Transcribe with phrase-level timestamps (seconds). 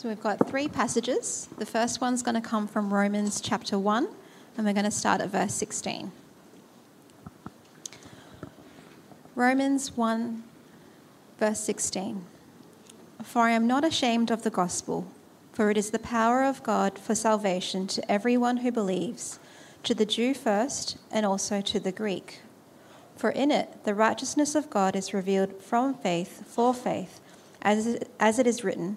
[0.00, 1.46] So we've got three passages.
[1.58, 4.08] The first one's going to come from Romans chapter 1,
[4.56, 6.10] and we're going to start at verse 16.
[9.34, 10.42] Romans 1,
[11.38, 12.24] verse 16.
[13.22, 15.06] For I am not ashamed of the gospel,
[15.52, 19.38] for it is the power of God for salvation to everyone who believes,
[19.82, 22.40] to the Jew first, and also to the Greek.
[23.16, 27.20] For in it the righteousness of God is revealed from faith for faith,
[27.60, 28.96] as it, as it is written,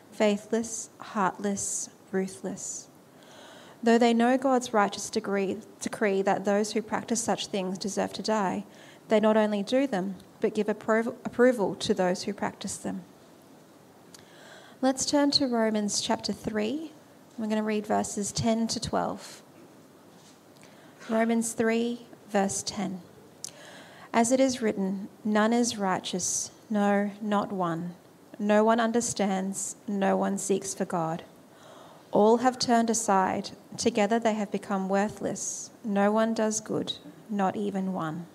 [0.11, 2.87] faithless, heartless, ruthless.
[3.83, 8.65] Though they know God's righteous decree that those who practice such things deserve to die,
[9.07, 13.03] they not only do them, but give appro- approval to those who practice them.
[14.81, 16.91] Let's turn to Romans chapter 3.
[17.37, 19.41] We're going to read verses 10 to 12.
[21.09, 23.01] Romans 3, verse 10.
[24.13, 27.95] As it is written, none is righteous, no, not one.
[28.41, 31.21] No one understands, no one seeks for God.
[32.11, 35.69] All have turned aside, together they have become worthless.
[35.83, 36.93] No one does good,
[37.29, 38.25] not even one.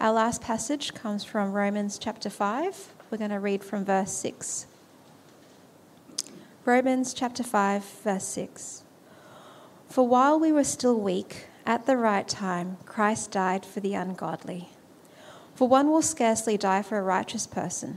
[0.00, 2.92] Our last passage comes from Romans chapter 5.
[3.10, 4.66] We're going to read from verse 6.
[6.66, 8.82] Romans chapter 5, verse 6.
[9.88, 14.68] For while we were still weak, at the right time, Christ died for the ungodly.
[15.54, 17.96] For one will scarcely die for a righteous person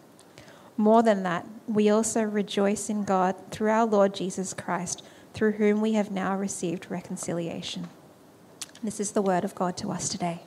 [0.77, 5.81] More than that, we also rejoice in God through our Lord Jesus Christ, through whom
[5.81, 7.87] we have now received reconciliation.
[8.83, 10.41] This is the word of God to us today.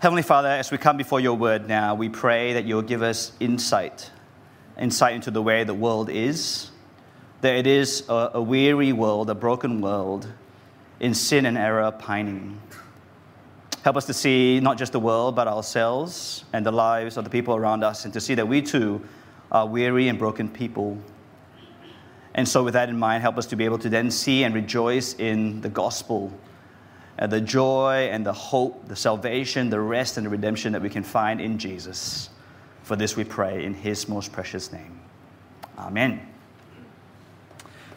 [0.00, 3.32] Heavenly Father, as we come before your word now, we pray that you'll give us
[3.38, 4.10] insight,
[4.78, 6.70] insight into the way the world is,
[7.42, 10.26] that it is a, a weary world, a broken world,
[11.00, 12.60] in sin and error pining.
[13.82, 17.30] Help us to see not just the world, but ourselves and the lives of the
[17.30, 19.00] people around us, and to see that we too
[19.52, 20.98] uh, weary and broken people.
[22.34, 24.54] And so, with that in mind, help us to be able to then see and
[24.54, 26.32] rejoice in the gospel,
[27.18, 30.88] uh, the joy and the hope, the salvation, the rest and the redemption that we
[30.88, 32.30] can find in Jesus.
[32.84, 35.00] For this we pray in his most precious name.
[35.78, 36.20] Amen.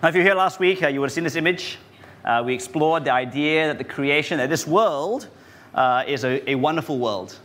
[0.01, 1.77] Now, if you were here last week, uh, you would have seen this image.
[2.25, 5.27] Uh, we explored the idea that the creation, that this world
[5.75, 7.37] uh, is a, a, wonderful world,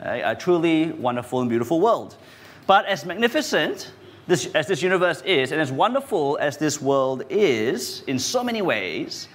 [0.00, 2.16] a truly wonderful and beautiful world.
[2.66, 3.92] But as magnificent
[4.26, 8.62] this, as this universe is, and as wonderful as this world is in so many
[8.62, 9.28] ways,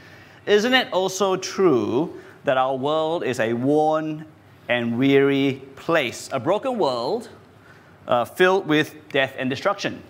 [0.45, 4.25] isn't it also true that our world is a worn
[4.67, 6.29] and weary place?
[6.31, 7.29] A broken world
[8.07, 10.01] uh, filled with death and destruction.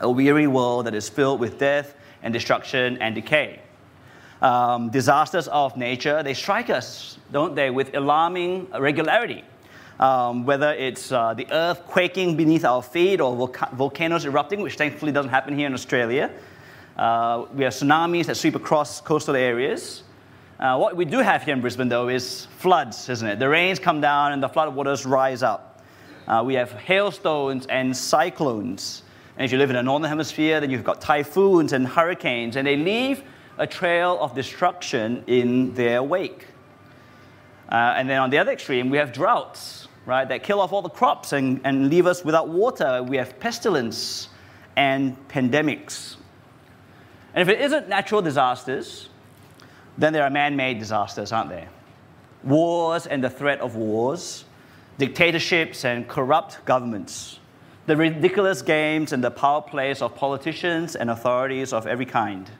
[0.00, 3.60] A weary world that is filled with death and destruction and decay.
[4.42, 9.44] Um, disasters of nature, they strike us, don't they, with alarming regularity.
[10.00, 14.76] Um, whether it's uh, the earth quaking beneath our feet or volca- volcanoes erupting, which
[14.76, 16.32] thankfully doesn't happen here in Australia.
[16.96, 20.02] Uh, we have tsunamis that sweep across coastal areas.
[20.58, 23.38] Uh, what we do have here in Brisbane, though, is floods, isn't it?
[23.38, 25.82] The rains come down and the flood waters rise up.
[26.26, 29.02] Uh, we have hailstones and cyclones.
[29.36, 32.66] And if you live in the northern hemisphere, then you've got typhoons and hurricanes, and
[32.66, 33.24] they leave
[33.58, 36.46] a trail of destruction in their wake.
[37.68, 40.82] Uh, and then on the other extreme, we have droughts, right, that kill off all
[40.82, 43.02] the crops and, and leave us without water.
[43.02, 44.28] We have pestilence
[44.76, 46.16] and pandemics.
[47.34, 49.08] And if it isn't natural disasters,
[49.96, 51.68] then there are man made disasters, aren't there?
[52.42, 54.44] Wars and the threat of wars,
[54.98, 57.38] dictatorships and corrupt governments,
[57.86, 62.50] the ridiculous games and the power plays of politicians and authorities of every kind.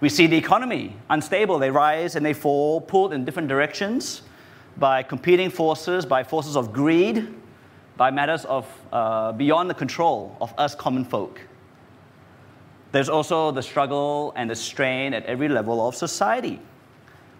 [0.00, 1.58] We see the economy unstable.
[1.58, 4.22] They rise and they fall, pulled in different directions
[4.78, 7.34] by competing forces, by forces of greed,
[7.96, 11.40] by matters of uh, beyond the control of us common folk.
[12.92, 16.60] There's also the struggle and the strain at every level of society.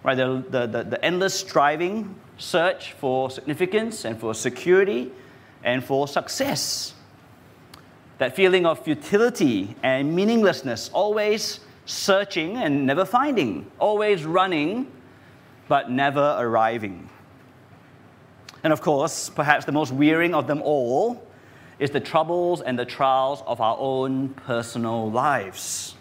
[0.03, 0.17] Right?
[0.17, 5.11] The, the, the, the endless striving, search for significance and for security
[5.65, 6.95] and for success.
[8.19, 14.91] That feeling of futility and meaninglessness, always searching and never finding, always running
[15.69, 17.08] but never arriving.
[18.65, 21.27] And of course, perhaps the most wearing of them all
[21.79, 25.95] is the troubles and the trials of our own personal lives,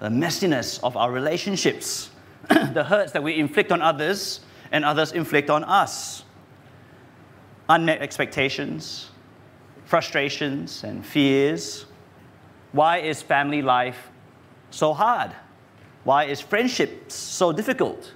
[0.00, 2.10] the messiness of our relationships,
[2.48, 4.40] the hurts that we inflict on others
[4.72, 6.24] and others inflict on us,
[7.68, 9.10] unmet expectations,
[9.84, 11.86] frustrations, and fears.
[12.72, 14.10] Why is family life
[14.70, 15.30] so hard?
[16.02, 18.12] Why is friendship so difficult?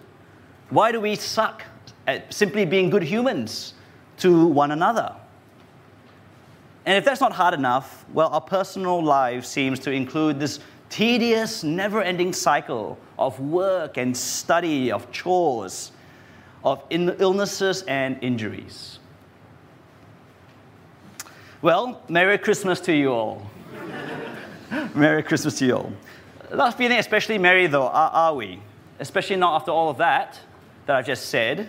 [0.70, 1.64] Why do we suck
[2.08, 3.74] at simply being good humans
[4.16, 5.14] to one another?
[6.86, 10.58] And if that's not hard enough, well, our personal life seems to include this
[10.88, 15.92] tedious, never ending cycle of work and study, of chores,
[16.64, 18.98] of illnesses and injuries.
[21.60, 23.50] Well, Merry Christmas to you all.
[24.94, 25.92] Merry Christmas to you all.
[26.54, 28.60] Not feeling especially merry, though, are, are we?
[28.98, 30.40] Especially not after all of that
[30.86, 31.68] that I've just said.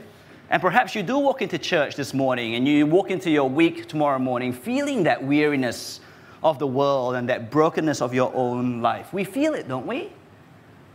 [0.49, 3.87] And perhaps you do walk into church this morning and you walk into your week
[3.87, 5.99] tomorrow morning feeling that weariness
[6.41, 9.13] of the world and that brokenness of your own life.
[9.13, 10.11] We feel it, don't we?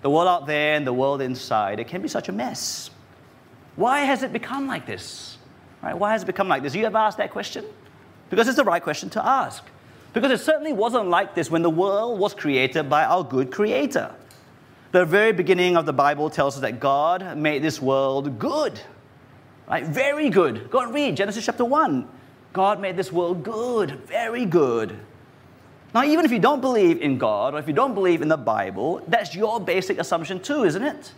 [0.03, 2.91] The world out there and the world inside, it can be such a mess.
[3.77, 5.39] Why has it become like this?
[5.83, 5.97] Right?
[5.97, 6.75] Why has it become like this?
[6.75, 7.65] You ever asked that question?
[8.31, 9.65] Because it's the right question to ask.
[10.15, 14.13] Because it certainly wasn't like this when the world was created by our good creator.
[14.93, 18.81] The very beginning of the Bible tells us that God made this world good.
[19.69, 19.85] Right?
[19.85, 20.71] Very good.
[20.71, 22.09] Go and read Genesis chapter 1.
[22.53, 24.97] God made this world good, very good.
[25.95, 28.37] Now, even if you don't believe in God or if you don't believe in the
[28.37, 31.13] Bible, that's your basic assumption too, isn't it?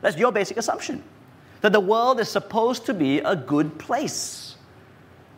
[0.00, 1.02] That's your basic assumption.
[1.62, 4.54] That the world is supposed to be a good place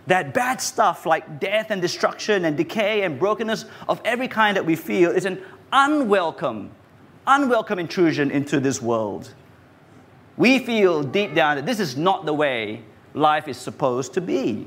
[0.06, 4.64] that bad stuff like death and destruction and decay and brokenness of every kind that
[4.64, 6.70] we feel is an unwelcome,
[7.26, 9.32] unwelcome intrusion into this world.
[10.36, 12.82] We feel deep down that this is not the way
[13.14, 14.66] life is supposed to be.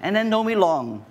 [0.00, 1.04] And then don't we long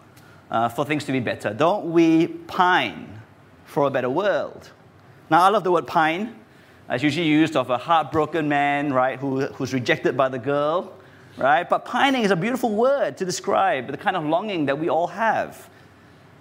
[0.50, 1.54] uh, for things to be better?
[1.54, 3.22] Don't we pine
[3.66, 4.70] for a better world?
[5.30, 6.36] Now, I love the word pine.
[6.90, 10.94] It's usually used of a heartbroken man, right, who, who's rejected by the girl
[11.38, 11.68] right?
[11.68, 15.08] But pining is a beautiful word to describe the kind of longing that we all
[15.08, 15.70] have.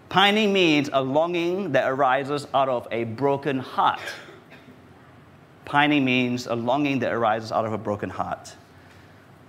[0.08, 4.00] Pining means a longing that arises out of a broken heart.
[5.70, 8.56] Pining means a longing that arises out of a broken heart.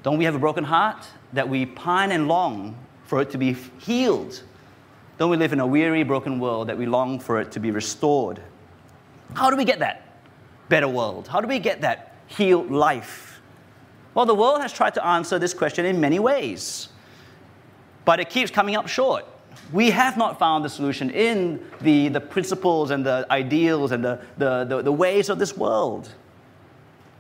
[0.04, 3.54] Don't we have a broken heart that we pine and long for it to be
[3.80, 4.44] healed?
[5.18, 7.72] Don't we live in a weary, broken world that we long for it to be
[7.72, 8.40] restored?
[9.34, 10.20] How do we get that
[10.70, 11.28] better world?
[11.28, 13.42] How do we get that healed life?
[14.14, 16.90] Well, the world has tried to answer this question in many ways,
[18.06, 19.26] but it keeps coming up short.
[19.72, 24.20] We have not found the solution in the, the principles and the ideals and the,
[24.38, 26.10] the, the, the ways of this world.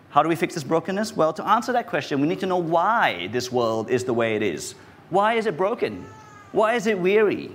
[0.10, 1.15] How do we fix this brokenness?
[1.15, 4.36] Well, to answer that question, we need to know why this world is the way
[4.36, 4.75] it is.
[5.10, 6.05] Why is it broken?
[6.51, 7.51] Why is it weary?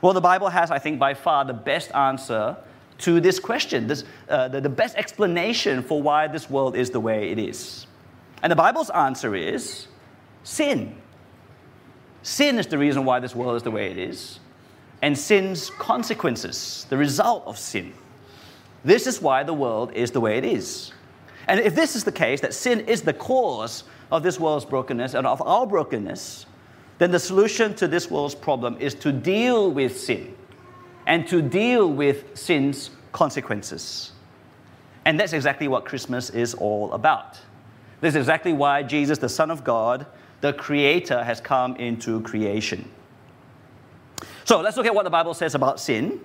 [0.00, 2.56] Well, the Bible has, I think, by far the best answer
[2.98, 7.00] to this question, this, uh, the, the best explanation for why this world is the
[7.00, 7.86] way it is.
[8.42, 9.86] And the Bible's answer is
[10.42, 10.96] sin.
[12.26, 14.40] Sin is the reason why this world is the way it is,
[15.00, 17.94] and sin's consequences, the result of sin.
[18.84, 20.90] This is why the world is the way it is.
[21.46, 25.14] And if this is the case, that sin is the cause of this world's brokenness
[25.14, 26.46] and of our brokenness,
[26.98, 30.34] then the solution to this world's problem is to deal with sin
[31.06, 34.10] and to deal with sin's consequences.
[35.04, 37.38] And that's exactly what Christmas is all about.
[38.00, 40.06] This is exactly why Jesus, the Son of God,
[40.46, 42.88] the Creator, has come into creation.
[44.44, 46.20] So let's look at what the Bible says about sin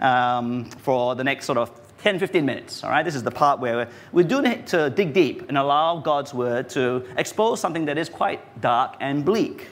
[0.00, 2.84] um, for the next sort of 10, 15 minutes.
[2.84, 5.98] All right, this is the part where we do need to dig deep and allow
[5.98, 9.66] God's word to expose something that is quite dark and bleak.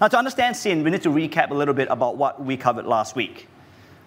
[0.00, 2.86] Now, to understand sin, we need to recap a little bit about what we covered
[2.86, 3.46] last week.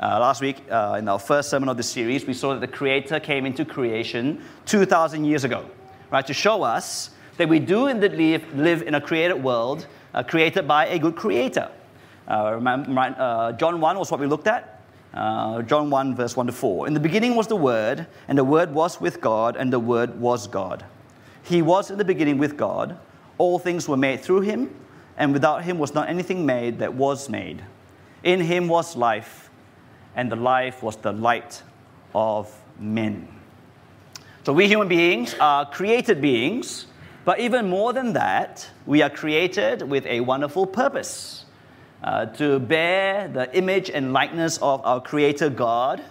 [0.01, 2.67] Uh, last week, uh, in our first sermon of the series, we saw that the
[2.67, 5.69] Creator came into creation 2,000 years ago,
[6.09, 10.23] right, to show us that we do indeed live, live in a created world uh,
[10.23, 11.69] created by a good Creator.
[12.27, 14.81] Uh, uh, John 1 was what we looked at.
[15.13, 16.87] Uh, John 1, verse 1 to 4.
[16.87, 20.19] In the beginning was the Word, and the Word was with God, and the Word
[20.19, 20.85] was God.
[21.43, 22.97] He was in the beginning with God.
[23.37, 24.73] All things were made through him
[25.21, 27.61] and without him was not anything made that was made.
[28.23, 29.51] In him was life,
[30.15, 31.61] and the life was the light
[32.15, 33.27] of men.
[34.43, 36.87] So we human beings are created beings,
[37.25, 41.45] but even more than that, we are created with a wonderful purpose
[42.03, 46.03] uh, to bear the image and likeness of our Creator God.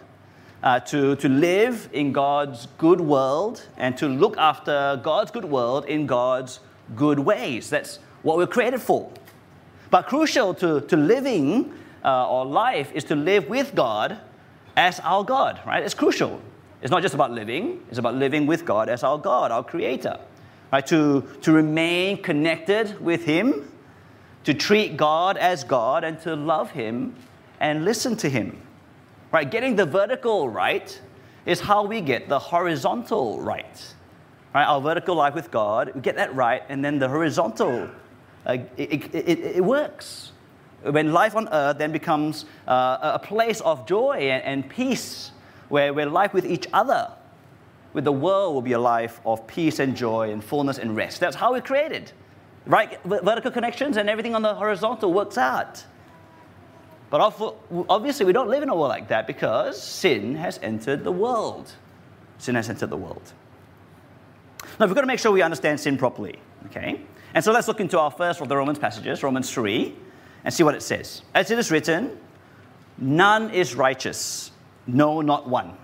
[0.62, 5.86] Uh, to, to live in God's good world and to look after God's good world
[5.86, 6.60] in God's
[6.94, 7.70] good ways.
[7.70, 9.10] That's what we're created for.
[9.90, 11.72] But crucial to, to living
[12.04, 14.18] uh, life is to live with God
[14.76, 15.82] as our God, right?
[15.82, 16.40] It's crucial.
[16.82, 20.18] It's not just about living, it's about living with God as our God, our Creator.
[20.72, 20.86] Right?
[20.86, 23.72] To, to remain connected with Him,
[24.44, 27.16] to treat God as God, and to love Him
[27.58, 28.60] and listen to Him.
[29.32, 29.50] Right?
[29.50, 31.00] Getting the vertical right
[31.46, 33.94] is how we get the horizontal right.
[34.54, 34.64] Right?
[34.64, 37.88] Our vertical life with God, we get that right, and then the horizontal
[38.46, 40.32] uh, it, it, it, works.
[40.82, 45.32] When life on earth then becomes uh, a place of joy and, and peace,
[45.68, 47.12] where, where life with each other,
[47.92, 51.20] with the world, will be a life of peace and joy and fullness and rest.
[51.20, 52.12] That's how we're created.
[52.66, 53.02] Right?
[53.04, 55.84] Vertical connections and everything on the horizontal works out.
[57.10, 57.20] But
[57.88, 61.72] obviously, we don't live in a world like that because sin has entered the world.
[62.38, 63.32] Sin has entered the world.
[64.78, 67.00] Now, we've got to make sure we understand sin properly, okay?
[67.34, 69.94] And so let's look into our first of the Romans passages, Romans 3,
[70.44, 71.22] and see what it says.
[71.34, 72.18] As it is written,
[72.98, 74.52] none is righteous,
[74.86, 75.76] no, not one.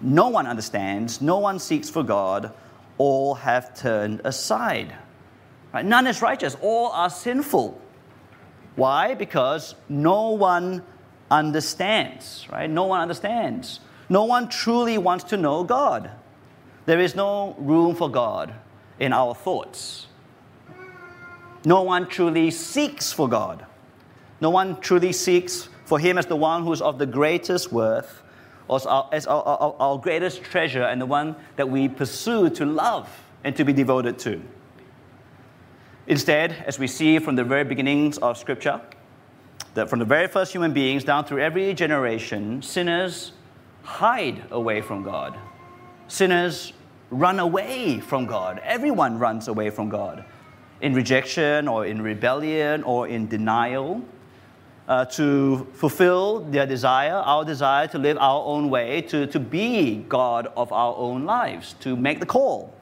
[0.00, 2.52] No one understands, no one seeks for God,
[2.98, 4.94] all have turned aside.
[5.72, 5.84] Right?
[5.84, 7.80] None is righteous, all are sinful.
[8.76, 9.14] Why?
[9.14, 10.82] Because no one
[11.30, 12.68] understands, right?
[12.68, 13.80] No one understands.
[14.08, 16.10] No one truly wants to know God.
[16.86, 18.54] There is no room for God
[18.98, 20.06] in our thoughts.
[21.64, 23.66] No one truly seeks for God.
[24.40, 28.22] No one truly seeks for Him as the one who is of the greatest worth,
[28.76, 32.64] as, our, as our, our, our greatest treasure, and the one that we pursue to
[32.64, 33.08] love
[33.44, 34.42] and to be devoted to.
[36.06, 38.80] Instead, as we see from the very beginnings of Scripture,
[39.74, 43.32] that from the very first human beings down through every generation, sinners
[43.82, 45.38] hide away from God.
[46.08, 46.72] Sinners
[47.10, 48.60] run away from God.
[48.64, 50.24] Everyone runs away from God
[50.80, 54.02] in rejection or in rebellion or in denial.
[54.90, 60.04] Uh, to fulfill their desire, our desire to live our own way, to, to be
[60.08, 62.74] God of our own lives, to make the call.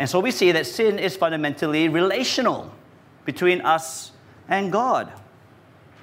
[0.00, 2.74] And so we see that sin is fundamentally relational
[3.24, 4.10] between us
[4.48, 5.12] and God.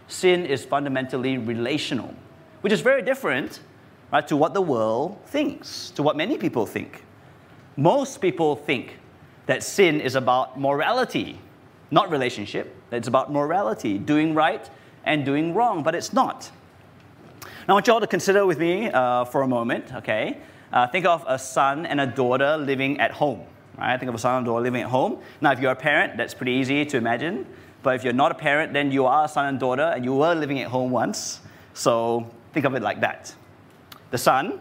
[0.07, 2.15] Sin is fundamentally relational,
[2.61, 3.59] which is very different
[4.13, 7.03] right, to what the world thinks, to what many people think.
[7.75, 8.99] Most people think
[9.47, 11.41] that sin is about morality,
[11.91, 12.73] not relationship.
[12.89, 14.69] It's about morality, doing right
[15.07, 16.51] and doing wrong, but it's not.
[17.67, 20.37] Now, I want you all to consider with me uh, for a moment, okay?
[20.71, 23.41] Uh, think of a son and a daughter living at home,
[23.77, 23.97] right?
[23.97, 25.19] Think of a son and daughter living at home.
[25.41, 27.45] Now, if you're a parent, that's pretty easy to imagine.
[27.83, 30.13] But if you're not a parent, then you are a son and daughter, and you
[30.13, 31.39] were living at home once.
[31.73, 33.33] So think of it like that.
[34.11, 34.59] The son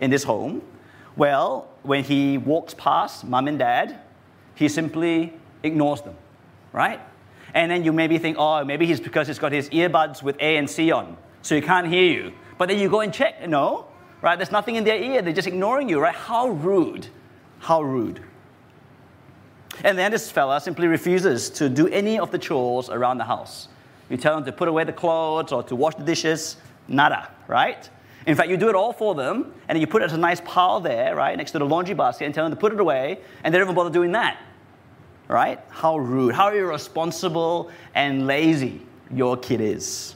[0.00, 0.62] in this home,
[1.16, 4.00] well, when he walks past mom and dad,
[4.54, 6.14] he simply ignores them,
[6.72, 7.00] right?
[7.56, 10.94] And then you maybe think, oh, maybe he's because he's got his earbuds with ANC
[10.94, 12.32] on, so he can't hear you.
[12.58, 13.86] But then you go and check, no,
[14.20, 14.36] right?
[14.36, 15.22] There's nothing in their ear.
[15.22, 16.14] They're just ignoring you, right?
[16.14, 17.06] How rude.
[17.60, 18.22] How rude.
[19.84, 23.68] And then this fella simply refuses to do any of the chores around the house.
[24.10, 26.58] You tell him to put away the clothes or to wash the dishes,
[26.88, 27.88] nada, right?
[28.26, 30.42] In fact, you do it all for them, and you put it as a nice
[30.42, 33.18] pile there, right, next to the laundry basket, and tell them to put it away,
[33.44, 34.36] and they don't even bother doing that,
[35.28, 35.60] right?
[35.68, 40.14] How rude, how irresponsible and lazy your kid is.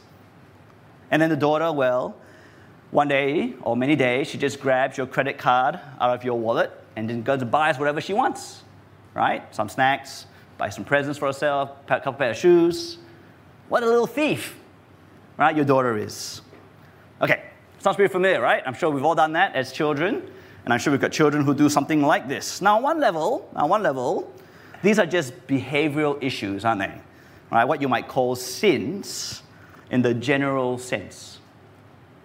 [1.11, 2.17] And then the daughter, well,
[2.90, 6.73] one day or many days, she just grabs your credit card out of your wallet
[6.97, 8.62] and then goes and buys whatever she wants,
[9.14, 9.43] right?
[9.55, 10.26] Some snacks,
[10.59, 12.99] buy some presents for herself, a couple pair of shoes.
[13.69, 14.57] What a little thief,
[15.37, 15.55] right?
[15.55, 16.43] Your daughter is.
[17.23, 17.45] Okay,
[17.79, 18.62] sounds pretty familiar, right?
[18.67, 20.23] I'm sure we've all done that as children,
[20.64, 22.61] and I'm sure we've got children who do something like this.
[22.61, 24.33] Now, on one level, on one level,
[24.82, 27.00] these are just behavioral issues, aren't they?
[27.50, 27.64] Right?
[27.64, 29.42] What you might call sins
[29.90, 31.38] in the general sense.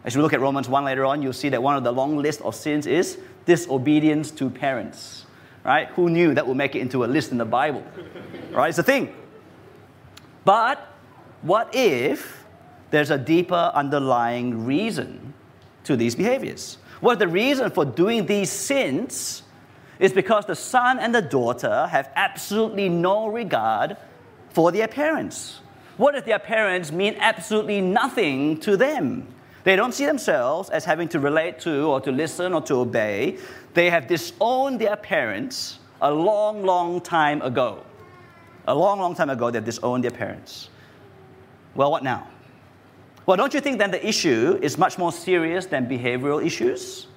[0.04, 2.18] As we look at Romans 1 later on, you'll see that one of the long
[2.18, 5.26] list of sins is disobedience to parents.
[5.64, 5.88] Right?
[5.90, 7.84] Who knew that would make it into a list in the Bible?
[8.52, 8.70] right?
[8.70, 9.16] It's a thing.
[10.44, 10.88] But
[11.42, 12.46] what if
[12.92, 15.34] there's a deeper underlying reason
[15.86, 16.78] to these behaviors?
[17.02, 19.42] What the reason for doing these sins
[20.00, 23.98] is because the son and the daughter have absolutely no regard
[24.50, 25.60] for their parents.
[25.98, 29.28] What if their parents mean absolutely nothing to them?
[29.64, 33.38] They don't see themselves as having to relate to or to listen or to obey.
[33.74, 37.84] They have disowned their parents a long, long time ago.
[38.68, 40.70] A long, long time ago, they've disowned their parents.
[41.74, 42.28] Well, what now?
[43.26, 47.08] Well, don't you think then the issue is much more serious than behavioral issues?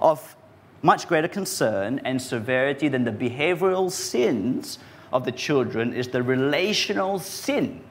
[0.00, 0.36] Of
[0.82, 4.78] much greater concern and severity than the behavioral sins
[5.12, 7.82] of the children is the relational sin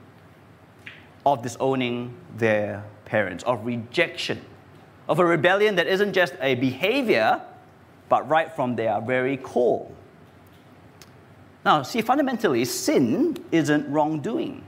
[1.26, 4.42] of disowning their parents, of rejection,
[5.08, 7.42] of a rebellion that isn't just a behavior,
[8.08, 9.90] but right from their very core.
[11.66, 14.64] Now, see, fundamentally, sin isn't wrongdoing.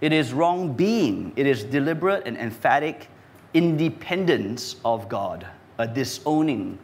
[0.00, 1.32] It is wrong being.
[1.34, 3.08] It is deliberate and emphatic
[3.54, 5.46] independence of God,
[5.78, 6.78] a disowning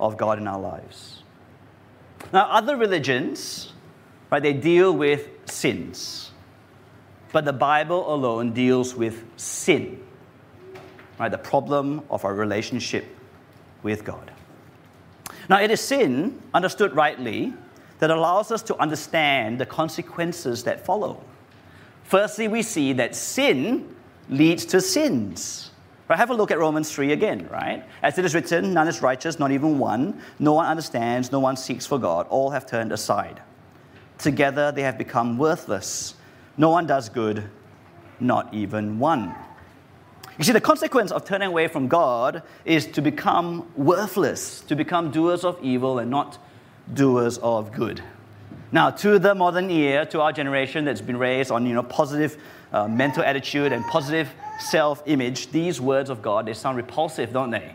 [0.00, 1.22] of God in our lives.
[2.32, 3.72] Now, other religions,
[4.30, 6.32] right, they deal with sins,
[7.32, 10.00] but the Bible alone deals with sin
[11.20, 11.30] right?
[11.30, 13.04] The problem of our relationship
[13.82, 14.32] with God.
[15.48, 17.52] Now, it is sin, understood rightly,
[17.98, 21.22] that allows us to understand the consequences that follow.
[22.04, 23.94] Firstly, we see that sin
[24.30, 25.69] leads to sins.
[26.10, 27.84] Right, have a look at Romans 3 again, right?
[28.02, 30.20] As it is written, none is righteous, not even one.
[30.40, 32.26] No one understands, no one seeks for God.
[32.30, 33.40] All have turned aside.
[34.18, 36.14] Together they have become worthless.
[36.56, 37.48] No one does good,
[38.18, 39.36] not even one.
[40.36, 45.12] You see, the consequence of turning away from God is to become worthless, to become
[45.12, 46.38] doers of evil and not
[46.92, 48.02] doers of good.
[48.72, 52.40] Now, to the modern ear, to our generation that's been raised on you know, positive
[52.72, 54.28] uh, mental attitude and positive
[54.60, 57.74] self image, these words of God, they sound repulsive, don't they?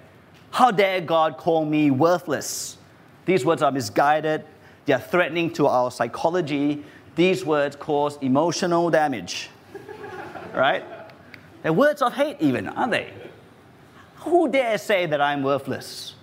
[0.51, 2.77] How dare God call me worthless?
[3.25, 4.45] These words are misguided,
[4.85, 6.83] they are threatening to our psychology.
[7.15, 9.49] These words cause emotional damage,
[10.53, 10.83] right?
[11.63, 13.11] They're words of hate, even, aren't they?
[14.17, 16.15] Who dare say that I'm worthless?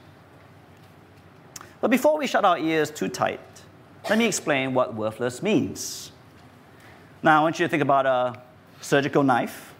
[1.80, 3.40] But before we shut our ears too tight,
[4.08, 6.12] let me explain what worthless means.
[7.22, 8.40] Now, I want you to think about a
[8.80, 9.74] surgical knife,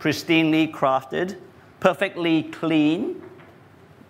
[0.00, 1.36] pristinely crafted,
[1.78, 3.22] perfectly clean,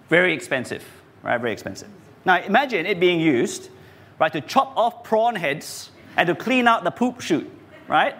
[0.08, 0.84] very expensive,
[1.22, 1.40] right?
[1.40, 1.88] Very expensive.
[2.24, 3.70] Now, imagine it being used,
[4.18, 7.50] right, to chop off prawn heads and to clean out the poop chute,
[7.88, 8.14] right?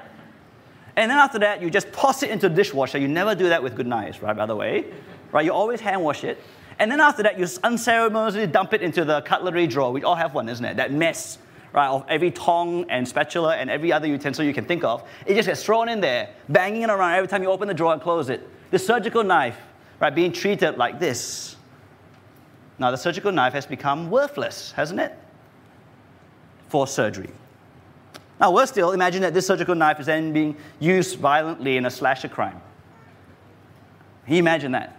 [0.97, 2.99] And then after that, you just toss it into the dishwasher.
[2.99, 4.87] You never do that with good knives, right, by the way.
[5.33, 5.45] Right?
[5.45, 6.39] You always hand wash it.
[6.81, 9.93] And then after that, you unceremoniously dump it into the cutlery drawer.
[9.93, 10.79] We all have one, isn't it?
[10.79, 11.37] That mess,
[11.75, 15.07] right, of every tong and spatula and every other utensil you can think of.
[15.27, 17.93] It just gets thrown in there, banging it around every time you open the drawer
[17.93, 18.49] and close it.
[18.71, 19.59] The surgical knife,
[20.01, 21.55] right, being treated like this.
[22.79, 25.15] Now, the surgical knife has become worthless, hasn't it?
[26.69, 27.29] For surgery.
[28.41, 31.91] Now, worse still, imagine that this surgical knife is then being used violently in a
[31.91, 32.59] slasher crime.
[34.25, 34.97] Can you imagine that?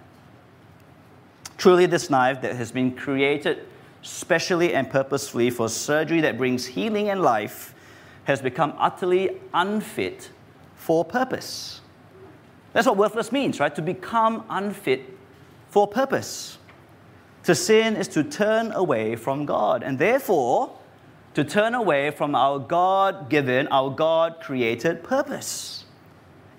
[1.62, 3.68] Truly, this knife that has been created
[4.02, 7.76] specially and purposefully for surgery that brings healing and life
[8.24, 10.32] has become utterly unfit
[10.76, 11.82] for purpose.
[12.74, 13.76] That's what worthless means, right?
[13.76, 15.02] To become unfit
[15.70, 16.58] for purpose.
[17.44, 20.76] To sin is to turn away from God, and therefore,
[21.36, 25.86] to turn away from our God given, our God created purpose.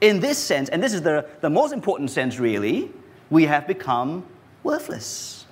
[0.01, 2.93] In this sense, and this is the, the most important sense really,
[3.31, 4.27] we have become
[4.63, 5.47] worthless.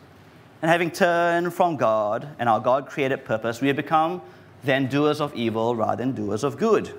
[0.62, 4.20] And having turned from God and our God created purpose, we have become
[4.62, 6.92] then doers of evil rather than doers of good.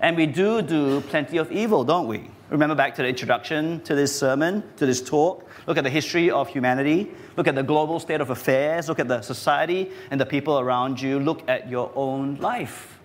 [0.00, 2.30] And we do do plenty of evil, don't we?
[2.50, 5.48] Remember back to the introduction to this sermon, to this talk?
[5.66, 7.10] Look at the history of humanity.
[7.36, 8.88] Look at the global state of affairs.
[8.88, 11.18] Look at the society and the people around you.
[11.18, 12.98] Look at your own life.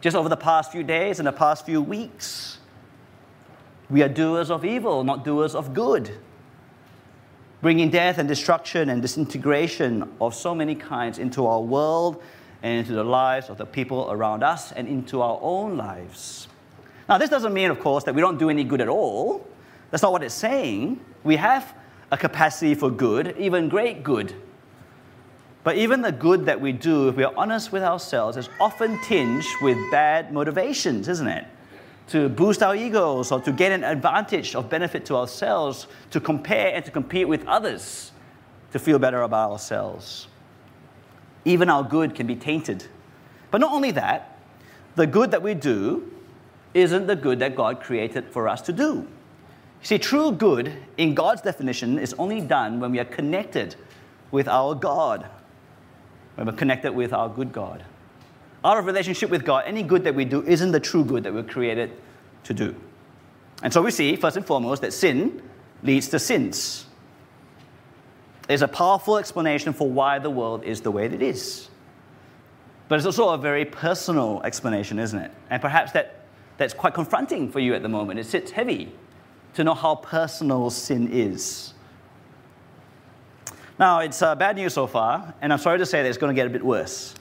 [0.00, 2.58] Just over the past few days and the past few weeks,
[3.90, 6.16] we are doers of evil, not doers of good
[7.66, 12.22] bringing death and destruction and disintegration of so many kinds into our world
[12.62, 16.46] and into the lives of the people around us and into our own lives.
[17.08, 19.44] Now, this doesn't mean, of course, that we don't do any good at all.
[19.90, 21.04] That's not what it's saying.
[21.24, 21.74] We have
[22.12, 24.32] a capacity for good, even great good.
[25.64, 28.96] But even the good that we do, if we are honest with ourselves, is often
[29.02, 31.44] tinged with bad motivations, isn't it?
[32.08, 36.74] To boost our egos or to gain an advantage of benefit to ourselves, to compare
[36.74, 38.12] and to compete with others,
[38.72, 40.28] to feel better about ourselves.
[41.44, 42.86] Even our good can be tainted.
[43.50, 44.38] But not only that,
[44.94, 46.10] the good that we do
[46.74, 49.06] isn't the good that God created for us to do.
[49.82, 53.76] See, true good, in God's definition, is only done when we are connected
[54.30, 55.26] with our God,
[56.34, 57.84] when we're connected with our good God
[58.66, 61.32] out of relationship with God, any good that we do isn't the true good that
[61.32, 61.92] we're created
[62.42, 62.74] to do.
[63.62, 65.40] And so we see, first and foremost, that sin
[65.84, 66.86] leads to sins.
[68.48, 71.68] There's a powerful explanation for why the world is the way it is.
[72.88, 75.30] But it's also a very personal explanation, isn't it?
[75.48, 76.26] And perhaps that,
[76.56, 78.18] that's quite confronting for you at the moment.
[78.18, 78.92] It sits heavy
[79.54, 81.72] to know how personal sin is.
[83.78, 86.34] Now, it's uh, bad news so far, and I'm sorry to say that it's going
[86.34, 87.14] to get a bit worse.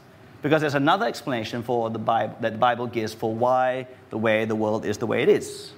[0.45, 4.45] Because there's another explanation for the Bible, that the Bible gives for why the way
[4.45, 5.71] the world is the way it is.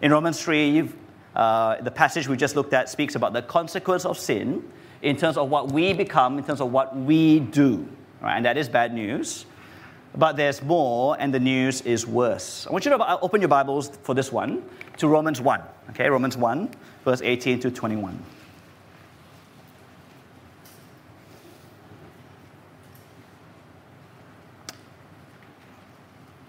[0.00, 0.88] In Romans 3,
[1.36, 4.68] uh, the passage we just looked at speaks about the consequence of sin
[5.02, 7.86] in terms of what we become, in terms of what we do.
[8.20, 8.34] Right?
[8.34, 9.46] And that is bad news.
[10.16, 12.66] But there's more, and the news is worse.
[12.66, 14.64] I want you to open your Bibles for this one
[14.96, 15.62] to Romans 1.
[15.90, 16.70] Okay, Romans 1,
[17.04, 18.20] verse 18 to 21.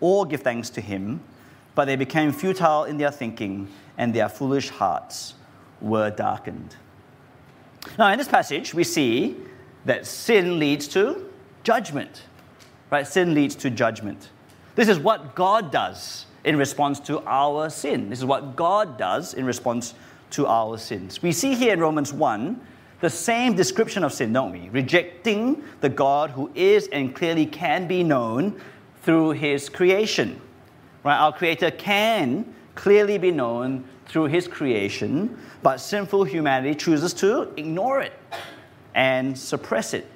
[0.00, 1.20] or give thanks to him,
[1.74, 5.34] but they became futile in their thinking, and their foolish hearts
[5.80, 6.76] were darkened.
[7.98, 9.36] Now, in this passage, we see
[9.84, 11.30] that sin leads to
[11.62, 12.24] judgment.
[12.90, 13.06] Right?
[13.06, 14.30] Sin leads to judgment.
[14.74, 18.10] This is what God does in response to our sin.
[18.10, 19.94] This is what God does in response
[20.30, 21.22] to our sins.
[21.22, 22.60] We see here in Romans 1
[23.00, 24.68] the same description of sin, don't we?
[24.70, 28.60] Rejecting the God who is and clearly can be known
[29.06, 30.40] through his creation.
[31.04, 31.16] Right?
[31.16, 38.02] Our Creator can clearly be known through his creation, but sinful humanity chooses to ignore
[38.02, 38.12] it
[38.96, 40.10] and suppress it.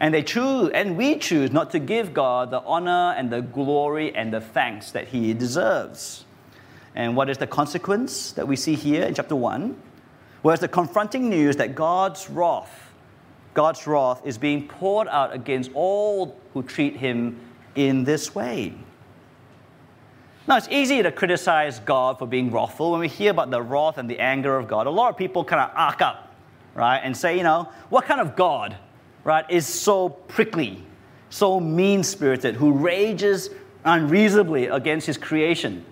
[0.00, 4.14] And they choose, and we choose not to give God the honor and the glory
[4.14, 6.24] and the thanks that he deserves.
[6.96, 9.80] And what is the consequence that we see here in chapter 1?
[10.42, 12.90] Well, it's the confronting news that God's wrath,
[13.54, 17.40] God's wrath is being poured out against all who treat him
[17.76, 18.74] in this way.
[20.48, 22.92] Now, it's easy to criticize God for being wrathful.
[22.92, 25.44] When we hear about the wrath and the anger of God, a lot of people
[25.44, 26.34] kind of arc up,
[26.74, 28.76] right, and say, you know, what kind of God,
[29.24, 30.84] right, is so prickly,
[31.30, 33.50] so mean spirited, who rages
[33.84, 35.84] unreasonably against his creation?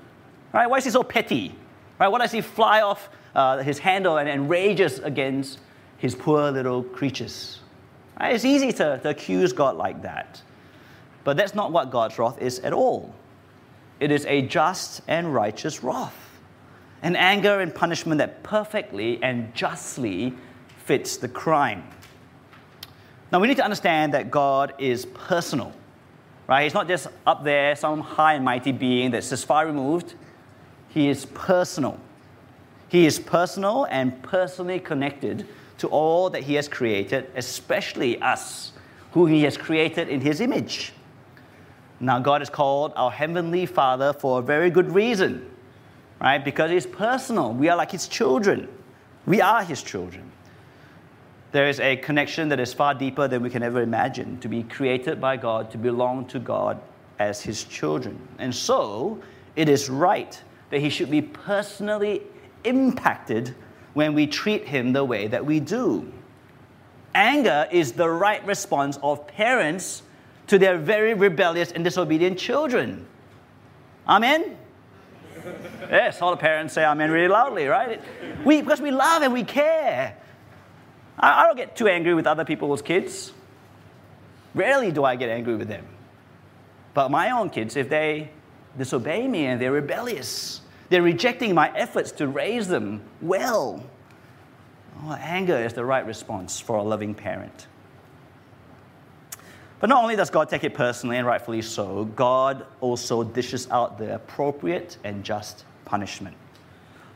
[0.53, 0.71] Right?
[0.71, 1.53] Why is he so petty?
[1.99, 2.07] Right?
[2.07, 5.59] Why does he fly off uh, his handle and, and rages against
[5.99, 7.59] his poor little creatures?
[8.21, 8.35] Right?
[8.37, 10.41] It's easy to, to accuse God like that.
[11.25, 13.15] But that's not what God's wrath is at all.
[13.99, 16.17] It is a just and righteous wrath,
[17.03, 20.35] an anger and punishment that perfectly and justly
[20.85, 21.85] fits the crime.
[23.33, 25.73] Now, we need to understand that God is personal,
[26.47, 26.65] right?
[26.65, 30.15] He's not just up there, some high and mighty being that's just far removed.
[30.91, 31.99] He is personal.
[32.89, 38.73] He is personal and personally connected to all that He has created, especially us,
[39.13, 40.93] who He has created in His image.
[42.05, 45.51] Now, God is called our Heavenly Father for a very good reason.
[46.21, 46.45] right?
[46.45, 47.53] Because it's personal.
[47.55, 48.69] We are like his children.
[49.25, 50.31] We are his children.
[51.53, 54.65] There is a connection that is far deeper than we can ever imagine to be
[54.65, 56.79] created by God, to belong to God
[57.19, 58.19] as his children.
[58.39, 59.19] And so,
[59.57, 60.39] it is right
[60.71, 62.23] that he should be personally
[62.65, 63.55] impacted
[63.95, 66.13] when we treat him the way that we do.
[67.15, 70.03] Anger is the right response of parents
[70.47, 73.07] to their very rebellious and disobedient children.
[74.07, 74.57] Amen?
[75.91, 78.01] yes, all the parents say amen really loudly, right?
[78.45, 80.17] We, because we love and we care.
[81.19, 83.33] I, I don't get too angry with other people's kids.
[84.55, 85.87] Rarely do I get angry with them.
[86.93, 88.31] But my own kids, if they
[88.79, 93.85] disobey me and they're rebellious, they're rejecting my efforts to raise them well.
[95.03, 97.67] Oh, anger is the right response for a loving parent.
[99.81, 103.99] But not only does God take it personally, and rightfully so, God also dishes out
[103.99, 106.37] the appropriate and just punishment.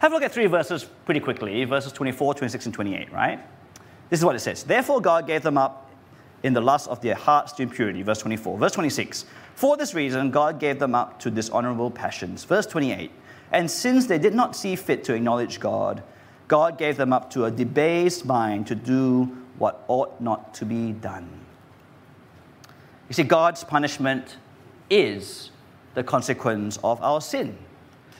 [0.00, 3.40] Have a look at three verses pretty quickly verses 24, 26, and 28, right?
[4.10, 4.64] This is what it says.
[4.64, 5.90] Therefore, God gave them up
[6.42, 8.02] in the lust of their hearts to impurity.
[8.02, 8.58] Verse 24.
[8.58, 9.24] Verse 26.
[9.54, 12.44] For this reason, God gave them up to dishonorable passions.
[12.44, 13.10] Verse 28.
[13.50, 16.02] And since they did not see fit to acknowledge God,
[16.46, 20.92] God gave them up to a debased mind to do what ought not to be
[20.92, 21.28] done.
[23.08, 24.36] You see, God's punishment
[24.90, 25.50] is
[25.94, 27.56] the consequence of our sin.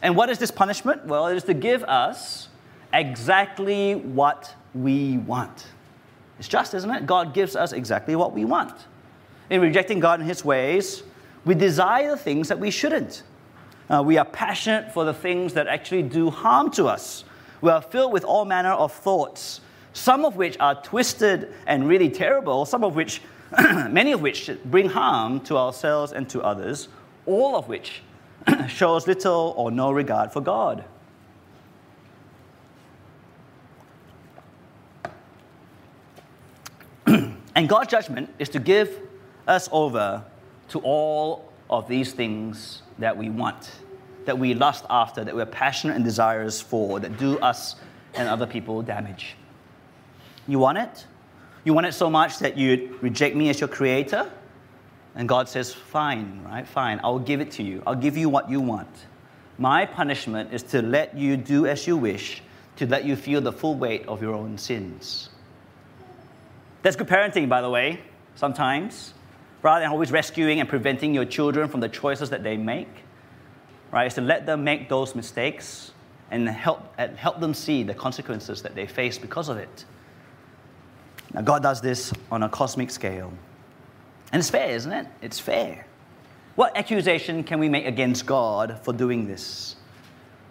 [0.02, 1.04] And what is this punishment?
[1.06, 2.48] Well, it is to give us
[2.92, 5.66] exactly what we want.
[6.38, 7.06] It's just, isn't it?
[7.06, 8.74] God gives us exactly what we want.
[9.50, 11.02] In rejecting God and His ways,
[11.44, 13.22] we desire things that we shouldn't.
[13.90, 17.24] Uh, we are passionate for the things that actually do harm to us.
[17.60, 19.60] We are filled with all manner of thoughts,
[19.92, 23.22] some of which are twisted and really terrible, some of which,
[23.88, 26.88] many of which bring harm to ourselves and to others,
[27.26, 28.02] all of which
[28.68, 30.84] shows little or no regard for God.
[37.06, 39.00] and God's judgment is to give
[39.46, 40.22] us over
[40.68, 43.70] to all of these things that we want,
[44.26, 47.76] that we lust after, that we're passionate and desirous for, that do us
[48.14, 49.36] and other people damage.
[50.46, 51.06] You want it?
[51.64, 54.30] You want it so much that you reject me as your creator?
[55.14, 56.66] And God says, Fine, right?
[56.66, 57.82] Fine, I'll give it to you.
[57.86, 58.88] I'll give you what you want.
[59.58, 62.42] My punishment is to let you do as you wish,
[62.76, 65.30] to let you feel the full weight of your own sins.
[66.82, 68.00] That's good parenting, by the way,
[68.36, 69.14] sometimes
[69.62, 72.88] rather than always rescuing and preventing your children from the choices that they make,
[73.90, 75.92] right, is to let them make those mistakes
[76.30, 79.84] and help, and help them see the consequences that they face because of it.
[81.34, 83.32] Now, God does this on a cosmic scale.
[84.32, 85.06] And it's fair, isn't it?
[85.22, 85.86] It's fair.
[86.54, 89.76] What accusation can we make against God for doing this?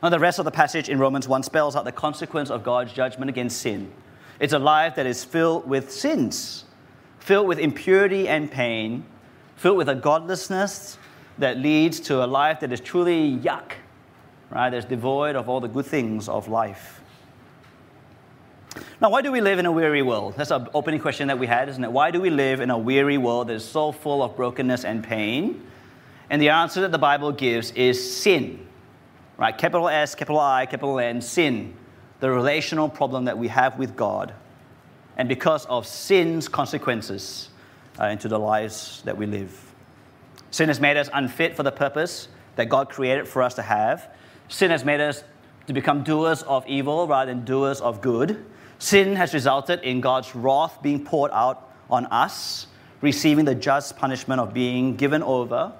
[0.01, 2.93] Now, the rest of the passage in Romans 1 spells out the consequence of God's
[2.93, 3.91] judgment against sin.
[4.39, 6.65] It's a life that is filled with sins
[7.27, 9.03] filled with impurity and pain,
[9.57, 10.97] filled with a godlessness
[11.37, 13.73] that leads to a life that is truly yuck,
[14.49, 14.69] right?
[14.69, 17.01] That's devoid of all the good things of life.
[19.01, 20.35] Now, why do we live in a weary world?
[20.37, 21.91] That's an opening question that we had, isn't it?
[21.91, 25.03] Why do we live in a weary world that is so full of brokenness and
[25.03, 25.63] pain?
[26.29, 28.65] And the answer that the Bible gives is sin,
[29.37, 29.57] right?
[29.57, 31.73] Capital S, capital I, capital N, sin,
[32.19, 34.33] the relational problem that we have with God
[35.17, 37.49] and because of sin's consequences
[37.99, 39.73] uh, into the lives that we live.
[40.51, 44.09] Sin has made us unfit for the purpose that God created for us to have.
[44.47, 45.23] Sin has made us
[45.65, 48.45] to become doers of evil rather than doers of good.
[48.79, 52.67] Sin has resulted in God's wrath being poured out on us,
[53.01, 55.73] receiving the just punishment of being given over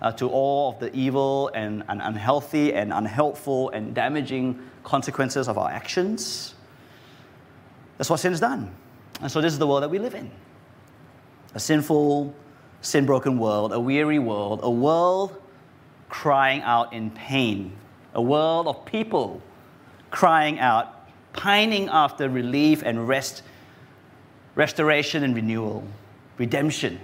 [0.00, 5.58] uh, to all of the evil and, and unhealthy and unhelpful and damaging consequences of
[5.58, 6.54] our actions.
[7.98, 8.74] That's what sin has done.
[9.20, 10.30] And so, this is the world that we live in
[11.54, 12.34] a sinful,
[12.80, 15.40] sin broken world, a weary world, a world
[16.08, 17.72] crying out in pain,
[18.12, 19.40] a world of people
[20.10, 20.93] crying out,
[21.34, 23.42] pining after relief and rest,
[24.54, 25.84] restoration and renewal,
[26.38, 26.98] redemption,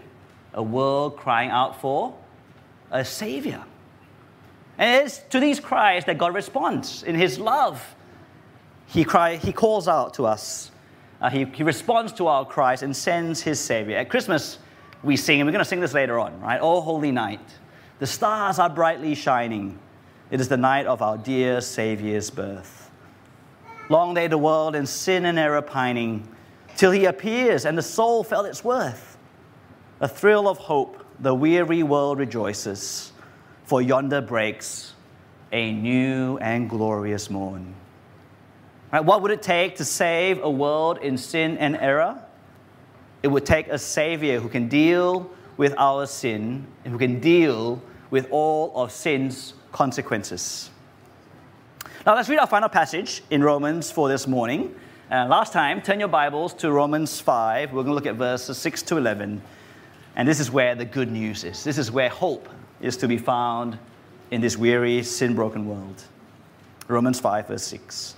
[0.54, 2.14] a world crying out for
[2.90, 3.62] a Savior.
[4.78, 7.94] And it's to these cries that God responds in His love.
[8.86, 10.70] He, cry, he calls out to us
[11.20, 13.96] uh, he, he responds to our cries and sends his Savior.
[13.96, 14.58] At Christmas,
[15.02, 16.58] we sing, and we're going to sing this later on, right?
[16.60, 17.40] Oh, holy night.
[17.98, 19.78] The stars are brightly shining.
[20.30, 22.79] It is the night of our dear Savior's birth.
[23.90, 26.26] Long lay the world in sin and error pining,
[26.76, 29.18] till he appears and the soul felt its worth.
[29.98, 33.12] A thrill of hope, the weary world rejoices,
[33.64, 34.94] for yonder breaks
[35.50, 37.74] a new and glorious morn.
[38.92, 42.22] Right, what would it take to save a world in sin and error?
[43.24, 47.82] It would take a Savior who can deal with our sin and who can deal
[48.10, 50.69] with all of sin's consequences.
[52.06, 54.74] Now, let's read our final passage in Romans for this morning.
[55.10, 57.74] Uh, last time, turn your Bibles to Romans 5.
[57.74, 59.42] We're going to look at verses 6 to 11.
[60.16, 61.62] And this is where the good news is.
[61.62, 62.48] This is where hope
[62.80, 63.78] is to be found
[64.30, 66.02] in this weary, sin broken world.
[66.88, 68.14] Romans 5, verse 6.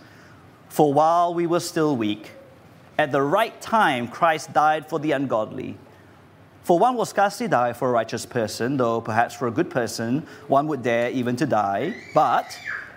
[0.68, 2.30] For while we were still weak,
[2.98, 5.76] at the right time Christ died for the ungodly.
[6.62, 10.24] For one will scarcely die for a righteous person, though perhaps for a good person
[10.46, 11.96] one would dare even to die.
[12.14, 12.56] But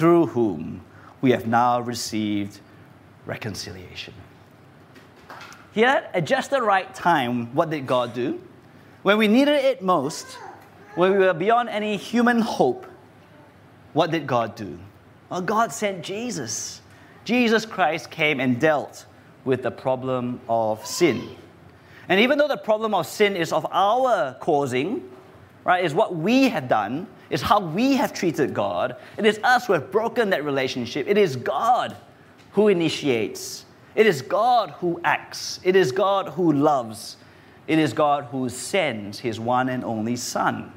[0.00, 0.80] through whom
[1.20, 2.58] we have now received
[3.26, 4.14] reconciliation.
[5.72, 8.40] Here, at just the right time, what did God do?
[9.02, 10.38] When we needed it most,
[10.94, 12.86] when we were beyond any human hope,
[13.92, 14.78] what did God do?
[15.28, 16.80] Well, God sent Jesus.
[17.24, 19.04] Jesus Christ came and dealt
[19.44, 21.36] with the problem of sin.
[22.08, 25.10] And even though the problem of sin is of our causing,
[25.62, 28.96] right, is what we have done, is how we have treated God.
[29.16, 31.06] It is us who have broken that relationship.
[31.08, 31.96] It is God
[32.52, 33.64] who initiates.
[33.94, 35.60] It is God who acts.
[35.62, 37.16] It is God who loves.
[37.66, 40.72] It is God who sends his one and only Son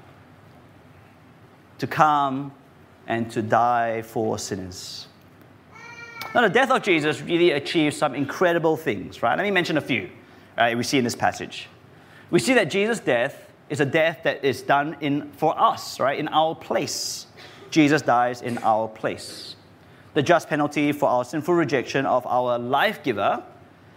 [1.80, 2.54] to come
[3.08, 5.08] and to die for sinners.
[6.34, 9.36] Now, the death of Jesus really achieves some incredible things, right?
[9.36, 10.10] Let me mention a few
[10.58, 11.68] right, we see in this passage.
[12.30, 16.20] We see that Jesus' death is a death that is done in, for us, right?
[16.20, 17.26] In our place.
[17.72, 19.56] Jesus dies in our place.
[20.14, 23.44] The just penalty for our sinful rejection of our life giver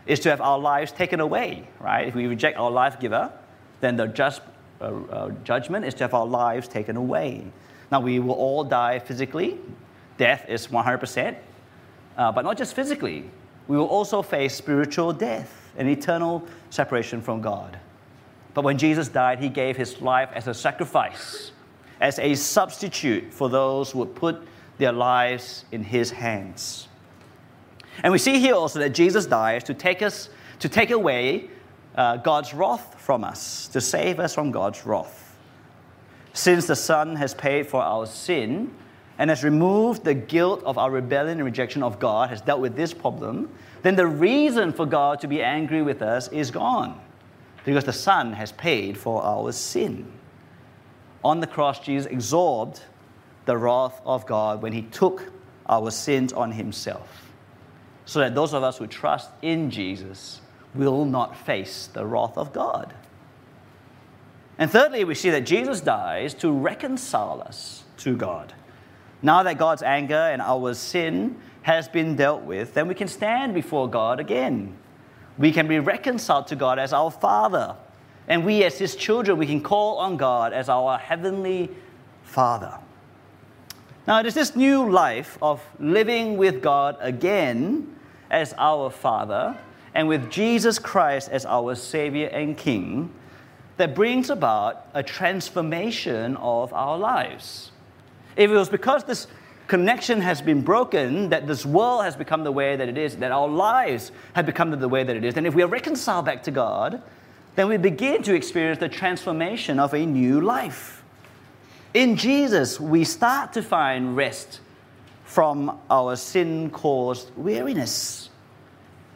[0.07, 2.09] is to have our lives taken away, right?
[2.09, 3.31] If we reject our life giver,
[3.83, 4.41] then the just
[4.81, 7.45] uh, uh, judgment is to have our lives taken away.
[7.93, 9.59] Now, we will all die physically.
[10.17, 11.37] Death is 100%.
[12.17, 13.29] Uh, but not just physically,
[13.69, 17.79] we will also face spiritual death and eternal separation from God.
[18.57, 21.53] But when Jesus died, he gave his life as a sacrifice,
[22.01, 26.88] as a substitute for those who would put their lives in his hands.
[28.03, 31.51] And we see here also that Jesus dies to take us, to take away
[31.97, 35.37] uh, God's wrath from us, to save us from God's wrath.
[36.33, 38.75] Since the Son has paid for our sin
[39.19, 42.75] and has removed the guilt of our rebellion and rejection of God, has dealt with
[42.75, 43.51] this problem,
[43.83, 47.03] then the reason for God to be angry with us is gone
[47.67, 50.11] because the Son has paid for our sin.
[51.25, 52.81] On the cross, Jesus absorbed
[53.45, 55.33] the wrath of God when he took
[55.69, 57.33] our sins on himself,
[58.05, 60.41] so that those of us who trust in Jesus
[60.77, 62.95] will not face the wrath of God.
[64.59, 68.55] And thirdly, we see that Jesus dies to reconcile us to God.
[69.23, 73.55] Now that God's anger and our sin has been dealt with, then we can stand
[73.55, 74.77] before God again
[75.38, 77.77] we can be reconciled to God as our Father.
[78.29, 81.70] And we, as His children, we can call on God as our Heavenly
[82.22, 82.79] Father.
[84.07, 87.96] Now, it is this new life of living with God again
[88.31, 89.59] as our Father
[89.94, 93.12] and with Jesus Christ as our Savior and King
[93.77, 97.72] that brings about a transformation of our lives.
[98.37, 99.27] If it was because this
[99.67, 103.33] connection has been broken, that this world has become the way that it is, that
[103.33, 106.43] our lives have become the way that it is, and if we are reconciled back
[106.45, 107.03] to God,
[107.57, 111.03] then we begin to experience the transformation of a new life.
[111.95, 114.61] In Jesus, we start to find rest
[115.25, 118.29] from our sin caused weariness.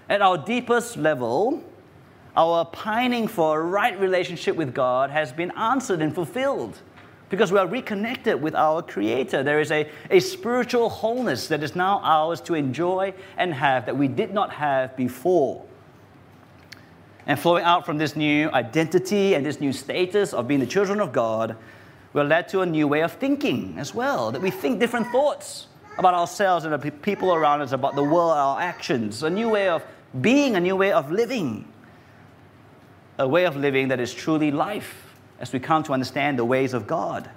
[0.08, 1.62] At our deepest level,
[2.36, 6.78] our pining for a right relationship with God has been answered and fulfilled
[7.30, 9.44] because we are reconnected with our Creator.
[9.44, 13.96] There is a, a spiritual wholeness that is now ours to enjoy and have that
[13.96, 15.64] we did not have before.
[17.26, 21.00] And flowing out from this new identity and this new status of being the children
[21.00, 21.56] of God,
[22.12, 25.68] we're led to a new way of thinking as well, that we think different thoughts
[25.98, 29.68] about ourselves and the people around us, about the world, our actions, a new way
[29.68, 29.84] of
[30.20, 31.70] being, a new way of living,
[33.18, 35.09] a way of living that is truly life
[35.40, 37.28] as we come to understand the ways of God.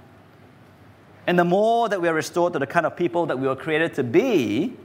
[1.26, 3.56] And the more that we are restored to the kind of people that we were
[3.56, 4.76] created to be,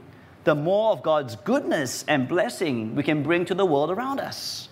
[0.45, 4.69] the more of God's goodness and blessing we can bring to the world around us.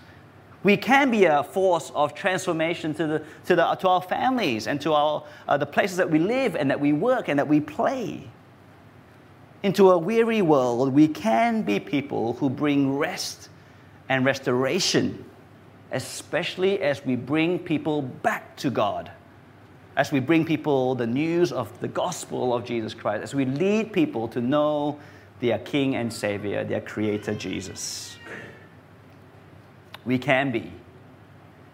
[0.63, 4.81] We can be a force of transformation to, the, to, the, to our families and
[4.81, 7.59] to our, uh, the places that we live and that we work and that we
[7.59, 8.27] play.
[9.63, 13.49] Into a weary world, we can be people who bring rest
[14.09, 15.25] and restoration,
[15.91, 19.11] especially as we bring people back to God
[19.97, 23.91] as we bring people the news of the gospel of Jesus Christ, as we lead
[23.91, 24.99] people to know
[25.39, 28.15] their King and Savior, their Creator Jesus.
[30.05, 30.71] We can be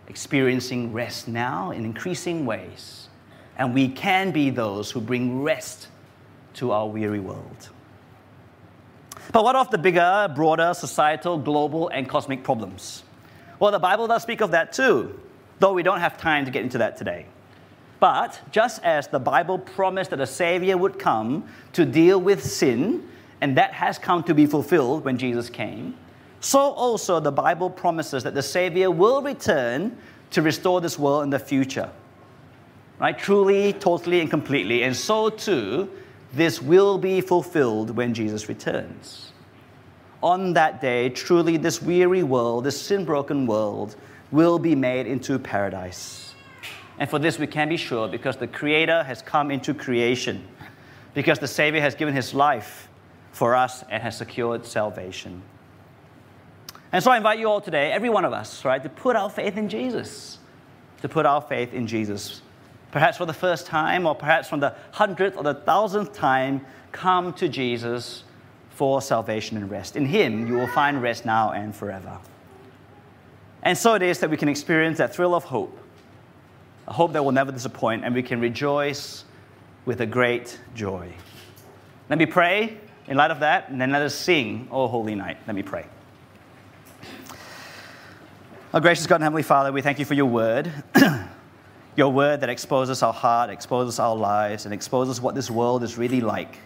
[0.07, 3.09] experiencing rest now in increasing ways,
[3.57, 5.89] and we can be those who bring rest
[6.55, 7.69] to our weary world.
[9.33, 13.03] But what of the bigger, broader societal, global, and cosmic problems?
[13.63, 15.17] Well, the Bible does speak of that too,
[15.59, 17.25] though we don't have time to get into that today.
[18.01, 23.07] But just as the Bible promised that a Savior would come to deal with sin,
[23.39, 25.95] and that has come to be fulfilled when Jesus came,
[26.41, 29.95] so also the Bible promises that the Savior will return
[30.31, 31.89] to restore this world in the future.
[32.99, 33.17] Right?
[33.17, 34.83] Truly, totally, and completely.
[34.83, 35.89] And so too,
[36.33, 39.31] this will be fulfilled when Jesus returns.
[40.23, 43.97] On that day, truly, this weary world, this sin broken world,
[44.31, 46.33] will be made into paradise.
[46.97, 50.47] And for this, we can be sure because the Creator has come into creation,
[51.13, 52.87] because the Savior has given His life
[53.33, 55.41] for us and has secured salvation.
[56.93, 59.29] And so I invite you all today, every one of us, right, to put our
[59.29, 60.37] faith in Jesus.
[61.01, 62.41] To put our faith in Jesus.
[62.91, 67.33] Perhaps for the first time, or perhaps from the hundredth or the thousandth time, come
[67.33, 68.23] to Jesus
[68.75, 69.95] for salvation and rest.
[69.95, 72.19] In Him, you will find rest now and forever.
[73.61, 75.79] And so it is that we can experience that thrill of hope
[76.87, 79.23] a hope that will never disappoint, and we can rejoice
[79.85, 81.13] with a great joy.
[82.09, 85.37] Let me pray in light of that, and then let us sing, O Holy Night.
[85.47, 85.85] Let me pray.
[88.73, 90.71] Our gracious God and Heavenly Father, we thank you for your word.
[91.95, 95.97] your word that exposes our heart, exposes our lives, and exposes what this world is
[95.97, 96.57] really like.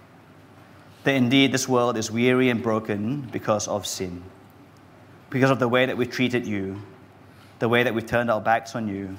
[1.04, 4.24] That indeed this world is weary and broken because of sin,
[5.30, 6.82] because of the way that we've treated you,
[7.60, 9.18] the way that we've turned our backs on you,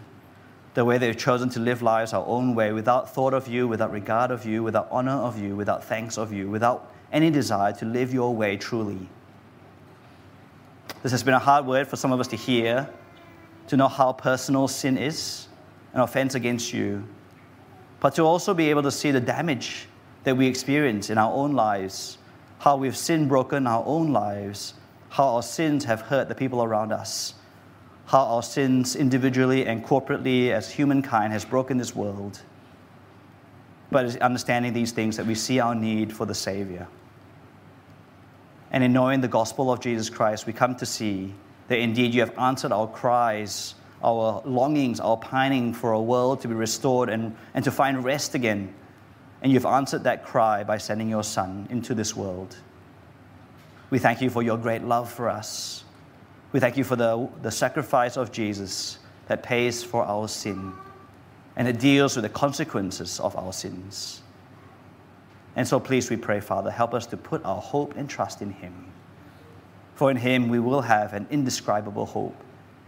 [0.75, 3.91] the way they've chosen to live lives our own way without thought of you, without
[3.91, 7.85] regard of you, without honor of you, without thanks of you, without any desire to
[7.85, 9.09] live your way truly.
[11.03, 12.89] This has been a hard word for some of us to hear,
[13.69, 15.49] to know how personal sin is,
[15.95, 17.05] an offense against you,
[18.01, 19.87] but to also be able to see the damage
[20.29, 22.19] that we experience in our own lives,
[22.61, 24.75] how we've sin broken our own lives,
[25.09, 27.35] how our sins have hurt the people around us
[28.09, 32.41] how our sins individually and corporately as humankind has broken this world.
[33.91, 36.89] But it's understanding these things that we see our need for the Savior.
[38.71, 41.35] And in knowing the gospel of Jesus Christ, we come to see
[41.69, 46.49] that indeed you have answered our cries, our longings, our pining for a world to
[46.49, 48.73] be restored and, and to find rest again.
[49.43, 52.57] And you've answered that cry by sending your Son into this world.
[53.91, 55.85] We thank you for your great love for us.
[56.53, 60.73] We thank you for the, the sacrifice of Jesus that pays for our sin
[61.59, 64.23] and it deals with the consequences of our sins.
[65.57, 68.53] And so, please, we pray, Father, help us to put our hope and trust in
[68.53, 68.93] Him.
[69.97, 72.37] For in Him we will have an indescribable hope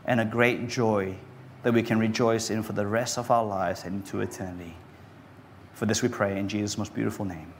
[0.04, 1.16] and a great joy
[1.64, 4.76] that we can rejoice in for the rest of our lives and into eternity.
[5.80, 7.54] For this we pray in Jesus' most beautiful name.